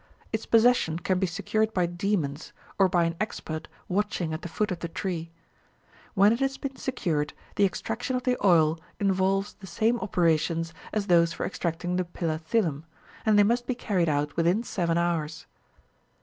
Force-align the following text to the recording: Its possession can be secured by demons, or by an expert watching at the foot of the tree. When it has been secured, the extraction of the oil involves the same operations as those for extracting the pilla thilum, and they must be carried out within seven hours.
Its 0.33 0.47
possession 0.47 0.97
can 0.97 1.19
be 1.19 1.27
secured 1.27 1.71
by 1.75 1.85
demons, 1.85 2.53
or 2.79 2.89
by 2.89 3.03
an 3.03 3.15
expert 3.21 3.67
watching 3.87 4.33
at 4.33 4.41
the 4.41 4.47
foot 4.47 4.71
of 4.71 4.79
the 4.79 4.87
tree. 4.87 5.29
When 6.15 6.33
it 6.33 6.39
has 6.39 6.57
been 6.57 6.75
secured, 6.75 7.33
the 7.55 7.65
extraction 7.65 8.15
of 8.15 8.23
the 8.23 8.35
oil 8.43 8.79
involves 8.99 9.53
the 9.53 9.67
same 9.67 9.99
operations 9.99 10.73
as 10.91 11.05
those 11.05 11.33
for 11.33 11.45
extracting 11.45 11.97
the 11.97 12.03
pilla 12.05 12.39
thilum, 12.39 12.83
and 13.27 13.37
they 13.37 13.43
must 13.43 13.67
be 13.67 13.75
carried 13.75 14.09
out 14.09 14.35
within 14.35 14.63
seven 14.63 14.97
hours. 14.97 15.45